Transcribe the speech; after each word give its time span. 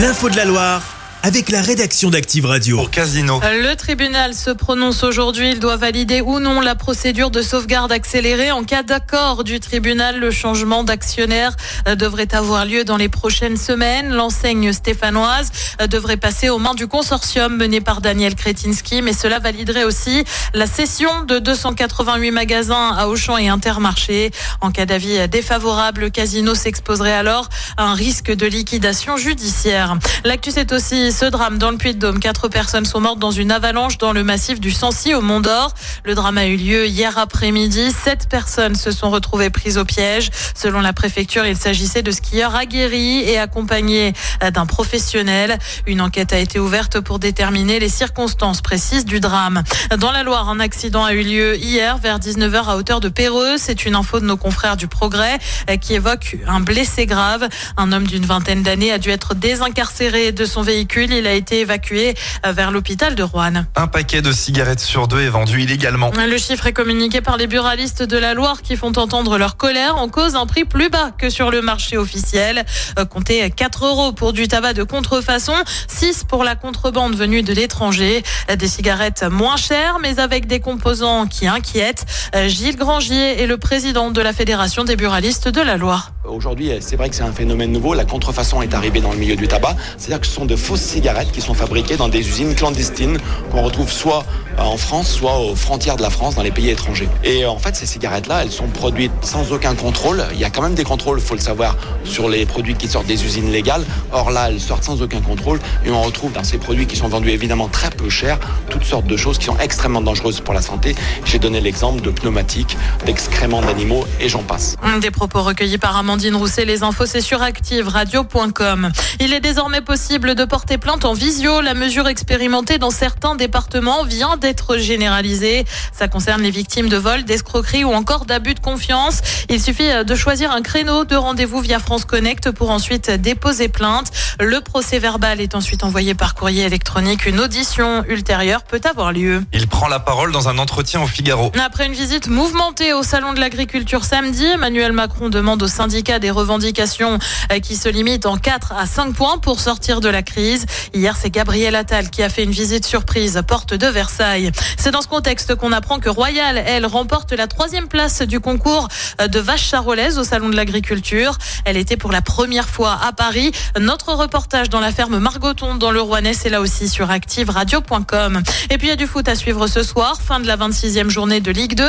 L'info 0.00 0.30
de 0.30 0.36
la 0.36 0.46
Loire 0.46 0.89
avec 1.22 1.50
la 1.50 1.60
rédaction 1.60 2.10
d'Active 2.10 2.46
Radio. 2.46 2.76
Pour 2.76 2.90
Casino. 2.90 3.40
Le 3.42 3.74
tribunal 3.74 4.34
se 4.34 4.50
prononce 4.50 5.02
aujourd'hui. 5.02 5.52
Il 5.52 5.60
doit 5.60 5.76
valider 5.76 6.20
ou 6.20 6.40
non 6.40 6.60
la 6.60 6.74
procédure 6.74 7.30
de 7.30 7.42
sauvegarde 7.42 7.92
accélérée. 7.92 8.50
En 8.50 8.64
cas 8.64 8.82
d'accord 8.82 9.44
du 9.44 9.60
tribunal, 9.60 10.18
le 10.18 10.30
changement 10.30 10.82
d'actionnaire 10.82 11.56
euh, 11.88 11.94
devrait 11.94 12.34
avoir 12.34 12.64
lieu 12.64 12.84
dans 12.84 12.96
les 12.96 13.08
prochaines 13.08 13.56
semaines. 13.56 14.10
L'enseigne 14.14 14.72
stéphanoise 14.72 15.50
euh, 15.80 15.86
devrait 15.86 16.16
passer 16.16 16.48
aux 16.48 16.58
mains 16.58 16.74
du 16.74 16.86
consortium 16.86 17.56
mené 17.56 17.80
par 17.80 18.00
Daniel 18.00 18.34
Kretinsky, 18.34 19.02
mais 19.02 19.12
cela 19.12 19.38
validerait 19.38 19.84
aussi 19.84 20.24
la 20.54 20.66
cession 20.66 21.24
de 21.24 21.38
288 21.38 22.30
magasins 22.30 22.94
à 22.96 23.08
Auchan 23.08 23.36
et 23.36 23.48
Intermarché. 23.48 24.30
En 24.60 24.70
cas 24.70 24.86
d'avis 24.86 25.28
défavorable, 25.28 26.02
le 26.02 26.10
casino 26.10 26.54
s'exposerait 26.54 27.12
alors 27.12 27.48
à 27.76 27.84
un 27.84 27.94
risque 27.94 28.30
de 28.30 28.46
liquidation 28.46 29.16
judiciaire. 29.16 29.96
L'actu, 30.24 30.50
c'est 30.50 30.72
aussi 30.72 31.09
ce 31.10 31.24
drame 31.24 31.58
dans 31.58 31.70
le 31.70 31.76
Puy-de-Dôme. 31.76 32.20
Quatre 32.20 32.48
personnes 32.48 32.84
sont 32.84 33.00
mortes 33.00 33.18
dans 33.18 33.30
une 33.30 33.50
avalanche 33.50 33.98
dans 33.98 34.12
le 34.12 34.22
massif 34.22 34.60
du 34.60 34.70
Sancy 34.70 35.14
au 35.14 35.20
Mont 35.20 35.40
d'Or. 35.40 35.74
Le 36.04 36.14
drame 36.14 36.38
a 36.38 36.46
eu 36.46 36.56
lieu 36.56 36.86
hier 36.86 37.18
après-midi. 37.18 37.90
Sept 37.90 38.28
personnes 38.28 38.74
se 38.74 38.90
sont 38.90 39.10
retrouvées 39.10 39.50
prises 39.50 39.76
au 39.76 39.84
piège. 39.84 40.30
Selon 40.54 40.80
la 40.80 40.92
préfecture, 40.92 41.44
il 41.46 41.56
s'agissait 41.56 42.02
de 42.02 42.10
skieurs 42.10 42.54
aguerris 42.54 43.20
et 43.20 43.38
accompagnés 43.38 44.12
d'un 44.52 44.66
professionnel. 44.66 45.58
Une 45.86 46.00
enquête 46.00 46.32
a 46.32 46.38
été 46.38 46.58
ouverte 46.60 47.00
pour 47.00 47.18
déterminer 47.18 47.80
les 47.80 47.88
circonstances 47.88 48.60
précises 48.60 49.04
du 49.04 49.20
drame. 49.20 49.62
Dans 49.98 50.12
la 50.12 50.22
Loire, 50.22 50.48
un 50.48 50.60
accident 50.60 51.04
a 51.04 51.12
eu 51.14 51.22
lieu 51.22 51.56
hier 51.56 51.98
vers 51.98 52.20
19h 52.20 52.66
à 52.66 52.76
hauteur 52.76 53.00
de 53.00 53.08
Péreux. 53.08 53.56
C'est 53.58 53.84
une 53.84 53.96
info 53.96 54.20
de 54.20 54.26
nos 54.26 54.36
confrères 54.36 54.76
du 54.76 54.86
Progrès 54.86 55.38
qui 55.80 55.94
évoque 55.94 56.36
un 56.46 56.60
blessé 56.60 57.06
grave. 57.06 57.48
Un 57.76 57.92
homme 57.92 58.06
d'une 58.06 58.26
vingtaine 58.26 58.62
d'années 58.62 58.92
a 58.92 58.98
dû 58.98 59.10
être 59.10 59.34
désincarcéré 59.34 60.30
de 60.30 60.44
son 60.44 60.62
véhicule 60.62 60.99
il 61.08 61.26
a 61.26 61.32
été 61.32 61.60
évacué 61.60 62.14
euh, 62.44 62.52
vers 62.52 62.70
l'hôpital 62.70 63.14
de 63.14 63.22
Rouen. 63.22 63.64
Un 63.76 63.86
paquet 63.86 64.22
de 64.22 64.32
cigarettes 64.32 64.80
sur 64.80 65.08
deux 65.08 65.20
est 65.20 65.28
vendu 65.28 65.62
illégalement. 65.62 66.10
Le 66.16 66.38
chiffre 66.38 66.66
est 66.66 66.72
communiqué 66.72 67.20
par 67.20 67.36
les 67.36 67.46
buralistes 67.46 68.02
de 68.02 68.18
la 68.18 68.34
Loire 68.34 68.62
qui 68.62 68.76
font 68.76 68.92
entendre 68.96 69.38
leur 69.38 69.56
colère 69.56 69.96
en 69.96 70.08
cause 70.08 70.36
un 70.36 70.46
prix 70.46 70.64
plus 70.64 70.88
bas 70.88 71.10
que 71.16 71.30
sur 71.30 71.50
le 71.50 71.62
marché 71.62 71.96
officiel. 71.96 72.64
Euh, 72.98 73.04
comptez 73.04 73.50
4 73.50 73.86
euros 73.86 74.12
pour 74.12 74.32
du 74.32 74.48
tabac 74.48 74.74
de 74.74 74.82
contrefaçon, 74.82 75.54
6 75.88 76.24
pour 76.24 76.44
la 76.44 76.56
contrebande 76.56 77.14
venue 77.14 77.42
de 77.42 77.52
l'étranger. 77.52 78.22
Des 78.54 78.68
cigarettes 78.68 79.24
moins 79.24 79.56
chères 79.56 79.98
mais 80.00 80.18
avec 80.18 80.46
des 80.46 80.60
composants 80.60 81.26
qui 81.26 81.46
inquiètent. 81.46 82.06
Euh, 82.34 82.48
Gilles 82.48 82.76
Grangier 82.76 83.42
est 83.42 83.46
le 83.46 83.58
président 83.58 84.10
de 84.10 84.20
la 84.20 84.32
Fédération 84.32 84.84
des 84.84 84.96
buralistes 84.96 85.48
de 85.48 85.60
la 85.60 85.76
Loire. 85.76 86.12
Aujourd'hui, 86.30 86.70
c'est 86.80 86.94
vrai 86.94 87.08
que 87.08 87.16
c'est 87.16 87.24
un 87.24 87.32
phénomène 87.32 87.72
nouveau. 87.72 87.92
La 87.94 88.04
contrefaçon 88.04 88.62
est 88.62 88.72
arrivée 88.72 89.00
dans 89.00 89.10
le 89.10 89.18
milieu 89.18 89.34
du 89.34 89.48
tabac. 89.48 89.74
C'est-à-dire 89.98 90.20
que 90.20 90.26
ce 90.26 90.32
sont 90.32 90.44
de 90.44 90.54
fausses 90.54 90.80
cigarettes 90.80 91.32
qui 91.32 91.40
sont 91.40 91.54
fabriquées 91.54 91.96
dans 91.96 92.08
des 92.08 92.20
usines 92.20 92.54
clandestines 92.54 93.18
qu'on 93.50 93.62
retrouve 93.62 93.90
soit 93.90 94.24
en 94.58 94.76
France, 94.76 95.10
soit 95.10 95.40
aux 95.40 95.54
frontières 95.56 95.96
de 95.96 96.02
la 96.02 96.10
France, 96.10 96.34
dans 96.34 96.42
les 96.42 96.50
pays 96.50 96.68
étrangers. 96.68 97.08
Et 97.24 97.46
en 97.46 97.58
fait, 97.58 97.74
ces 97.74 97.86
cigarettes-là, 97.86 98.42
elles 98.42 98.52
sont 98.52 98.68
produites 98.68 99.12
sans 99.22 99.52
aucun 99.52 99.74
contrôle. 99.74 100.22
Il 100.32 100.38
y 100.38 100.44
a 100.44 100.50
quand 100.50 100.62
même 100.62 100.74
des 100.74 100.84
contrôles, 100.84 101.18
il 101.18 101.24
faut 101.24 101.34
le 101.34 101.40
savoir, 101.40 101.76
sur 102.04 102.28
les 102.28 102.46
produits 102.46 102.74
qui 102.74 102.86
sortent 102.86 103.06
des 103.06 103.24
usines 103.24 103.50
légales. 103.50 103.84
Or 104.12 104.30
là, 104.30 104.50
elles 104.50 104.60
sortent 104.60 104.84
sans 104.84 105.02
aucun 105.02 105.20
contrôle 105.20 105.58
et 105.84 105.90
on 105.90 106.02
retrouve 106.02 106.32
dans 106.32 106.44
ces 106.44 106.58
produits 106.58 106.86
qui 106.86 106.96
sont 106.96 107.08
vendus 107.08 107.30
évidemment 107.30 107.68
très 107.68 107.90
peu 107.90 108.08
cher 108.08 108.38
toutes 108.68 108.84
sortes 108.84 109.06
de 109.06 109.16
choses 109.16 109.38
qui 109.38 109.46
sont 109.46 109.58
extrêmement 109.58 110.02
dangereuses 110.02 110.40
pour 110.40 110.54
la 110.54 110.62
santé. 110.62 110.94
J'ai 111.24 111.38
donné 111.38 111.60
l'exemple 111.60 112.02
de 112.02 112.10
pneumatiques, 112.10 112.76
d'excréments 113.06 113.62
d'animaux 113.62 114.04
et 114.20 114.28
j'en 114.28 114.42
passe. 114.42 114.76
Des 115.00 115.10
propos 115.10 115.42
recueillis 115.42 115.78
par 115.78 115.96
Amandine 116.20 116.36
Rousset. 116.36 116.66
Les 116.66 116.82
infos, 116.82 117.06
c'est 117.06 117.22
sur 117.22 117.40
activeradio.com. 117.40 118.92
Il 119.20 119.32
est 119.32 119.40
désormais 119.40 119.80
possible 119.80 120.34
de 120.34 120.44
porter 120.44 120.76
plainte 120.76 121.06
en 121.06 121.14
visio. 121.14 121.62
La 121.62 121.72
mesure 121.72 122.08
expérimentée 122.08 122.76
dans 122.76 122.90
certains 122.90 123.36
départements 123.36 124.04
vient 124.04 124.36
d'être 124.36 124.76
généralisée. 124.76 125.64
Ça 125.94 126.08
concerne 126.08 126.42
les 126.42 126.50
victimes 126.50 126.90
de 126.90 126.98
vol, 126.98 127.24
d'escroquerie 127.24 127.84
ou 127.84 127.94
encore 127.94 128.26
d'abus 128.26 128.52
de 128.52 128.60
confiance. 128.60 129.22
Il 129.48 129.62
suffit 129.62 129.88
de 130.04 130.14
choisir 130.14 130.52
un 130.52 130.60
créneau 130.60 131.06
de 131.06 131.16
rendez-vous 131.16 131.60
via 131.60 131.78
France 131.78 132.04
Connect 132.04 132.50
pour 132.50 132.68
ensuite 132.68 133.10
déposer 133.10 133.68
plainte. 133.68 134.10
Le 134.38 134.60
procès 134.60 134.98
verbal 134.98 135.40
est 135.40 135.54
ensuite 135.54 135.84
envoyé 135.84 136.14
par 136.14 136.34
courrier 136.34 136.64
électronique. 136.64 137.24
Une 137.24 137.40
audition 137.40 138.04
ultérieure 138.06 138.64
peut 138.64 138.82
avoir 138.84 139.14
lieu. 139.14 139.42
Il 139.54 139.68
prend 139.68 139.88
la 139.88 140.00
parole 140.00 140.32
dans 140.32 140.50
un 140.50 140.58
entretien 140.58 141.02
au 141.02 141.06
Figaro. 141.06 141.50
Après 141.58 141.86
une 141.86 141.94
visite 141.94 142.28
mouvementée 142.28 142.92
au 142.92 143.02
Salon 143.02 143.32
de 143.32 143.40
l'Agriculture 143.40 144.04
samedi, 144.04 144.44
Emmanuel 144.44 144.92
Macron 144.92 145.30
demande 145.30 145.62
aux 145.62 145.68
syndicats 145.68 146.09
des 146.18 146.30
revendications 146.30 147.18
qui 147.62 147.76
se 147.76 147.88
limitent 147.88 148.26
en 148.26 148.36
4 148.36 148.72
à 148.72 148.86
5 148.86 149.14
points 149.14 149.38
pour 149.38 149.60
sortir 149.60 150.00
de 150.00 150.08
la 150.08 150.22
crise. 150.22 150.66
Hier, 150.94 151.16
c'est 151.16 151.30
Gabriel 151.30 151.74
Attal 151.74 152.10
qui 152.10 152.22
a 152.22 152.28
fait 152.28 152.44
une 152.44 152.50
visite 152.50 152.86
surprise 152.86 153.40
porte 153.46 153.74
de 153.74 153.86
Versailles. 153.86 154.50
C'est 154.76 154.90
dans 154.90 155.02
ce 155.02 155.08
contexte 155.08 155.54
qu'on 155.54 155.72
apprend 155.72 155.98
que 155.98 156.08
Royal, 156.08 156.62
elle, 156.66 156.86
remporte 156.86 157.32
la 157.32 157.46
troisième 157.46 157.88
place 157.88 158.22
du 158.22 158.40
concours 158.40 158.88
de 159.24 159.38
vaches 159.38 159.68
charolaises 159.68 160.18
au 160.18 160.24
Salon 160.24 160.48
de 160.48 160.56
l'Agriculture. 160.56 161.36
Elle 161.64 161.76
était 161.76 161.96
pour 161.96 162.12
la 162.12 162.22
première 162.22 162.68
fois 162.68 162.98
à 163.02 163.12
Paris. 163.12 163.52
Notre 163.78 164.14
reportage 164.14 164.70
dans 164.70 164.80
la 164.80 164.92
ferme 164.92 165.18
Margoton 165.18 165.74
dans 165.74 165.90
le 165.90 166.00
Rouennais, 166.00 166.34
c'est 166.34 166.50
là 166.50 166.60
aussi 166.60 166.88
sur 166.88 167.10
activeradio.com. 167.10 168.42
Et 168.70 168.78
puis 168.78 168.88
il 168.88 168.90
y 168.90 168.92
a 168.92 168.96
du 168.96 169.06
foot 169.06 169.28
à 169.28 169.34
suivre 169.34 169.66
ce 169.66 169.82
soir, 169.82 170.20
fin 170.20 170.40
de 170.40 170.46
la 170.46 170.56
26e 170.56 171.08
journée 171.08 171.40
de 171.40 171.50
Ligue 171.50 171.74
2. 171.74 171.84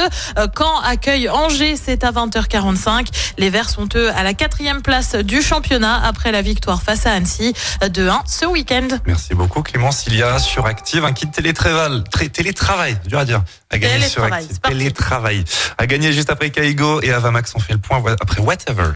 Quand 0.54 0.80
accueille 0.82 1.30
Angers, 1.30 1.76
c'est 1.82 2.04
à 2.04 2.12
20h45. 2.12 3.08
Les 3.38 3.50
Verts 3.50 3.70
sont 3.70 3.88
eux 3.96 4.11
à 4.16 4.24
la 4.24 4.34
quatrième 4.34 4.82
place 4.82 5.16
du 5.16 5.42
championnat 5.42 6.02
après 6.04 6.32
la 6.32 6.42
victoire 6.42 6.82
face 6.82 7.06
à 7.06 7.12
Annecy 7.12 7.54
de 7.90 8.08
1 8.08 8.24
ce 8.26 8.46
week-end. 8.46 8.88
Merci 9.06 9.34
beaucoup 9.34 9.62
Clémence. 9.62 10.06
Il 10.08 10.16
y 10.16 10.24
a 10.24 10.40
sur 10.40 10.66
Active 10.66 11.06
un 11.06 11.14
kit 11.14 11.28
télétravail, 11.28 12.04
télétravail, 12.32 12.98
dur 13.08 13.20
à 13.20 13.26
dire, 13.26 13.44
à 13.70 13.78
gagner 13.78 14.08
sur 14.08 14.24
Active. 14.24 14.60
Télétravail. 14.60 15.44
À 15.78 15.88
gagner 15.88 16.12
juste 16.14 16.30
après 16.30 16.50
Kaigo 16.50 17.02
et 17.02 17.12
Avamax, 17.12 17.54
on 17.56 17.60
fait 17.60 17.74
le 17.74 17.80
point 17.80 18.02
après 18.20 18.42
Whatever. 18.42 18.92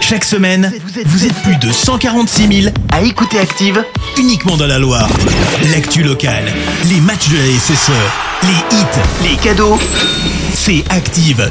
Chaque 0.00 0.24
semaine, 0.24 0.72
vous 1.04 1.26
êtes 1.26 1.42
plus 1.42 1.56
de 1.56 1.72
146 1.72 2.62
000 2.62 2.74
à 2.92 3.02
écouter 3.02 3.38
Active 3.38 3.84
uniquement 4.18 4.56
dans 4.56 4.66
la 4.66 4.78
Loire. 4.78 5.08
L'actu 5.72 6.02
locale, 6.02 6.52
les 6.86 7.00
matchs 7.00 7.28
de 7.28 7.36
la 7.36 7.58
SSE, 7.58 7.90
les 8.42 8.76
hits, 8.76 9.30
les 9.30 9.36
cadeaux, 9.36 9.78
c'est 10.54 10.84
Active. 10.90 11.50